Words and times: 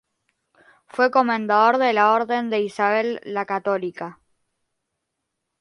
Fue 0.87 1.11
comendador 1.11 1.77
de 1.77 1.93
la 1.93 2.11
Orden 2.11 2.49
de 2.49 2.61
Isabel 2.61 3.21
la 3.23 3.45
Católica. 3.45 4.19